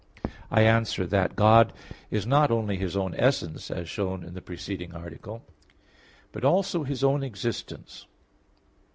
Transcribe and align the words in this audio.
I 0.49 0.61
answer 0.63 1.05
that, 1.05 1.35
God 1.35 1.73
is 2.09 2.25
not 2.25 2.49
only 2.49 2.75
His 2.75 2.97
own 2.97 3.13
essence, 3.19 3.69
as 3.69 3.87
shown 3.87 4.23
in 4.23 4.33
the 4.33 4.41
preceding 4.41 4.95
article, 4.95 5.45
but 6.31 6.43
also 6.43 6.81
His 6.83 7.03
own 7.03 7.21
existence. 7.21 8.07